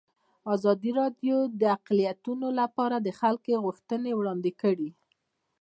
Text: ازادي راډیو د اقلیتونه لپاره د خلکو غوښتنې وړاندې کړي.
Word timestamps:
ازادي 0.55 0.91
راډیو 0.99 1.37
د 1.61 1.63
اقلیتونه 1.77 2.47
لپاره 2.59 2.95
د 2.99 3.07
خلکو 3.19 3.51
غوښتنې 3.65 4.11
وړاندې 4.15 4.51
کړي. 4.61 4.89